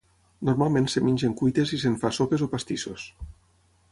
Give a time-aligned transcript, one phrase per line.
[0.47, 3.07] Normalment es mengen cuites i se'n fa sopes o pastissos.